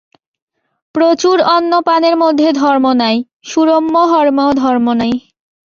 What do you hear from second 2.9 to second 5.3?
নাই, সুরম্য হর্ম্যেও ধর্ম নাই।